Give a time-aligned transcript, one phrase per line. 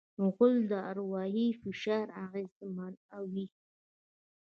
[0.33, 3.47] غول د اروایي فشار اغېزمنوي.